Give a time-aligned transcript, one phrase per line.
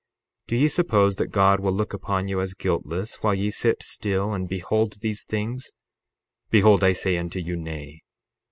[0.45, 3.83] 60:23 Do ye suppose that God will look upon you as guiltless while ye sit
[3.83, 5.71] still and behold these things?
[6.49, 8.01] Behold I say unto you, Nay.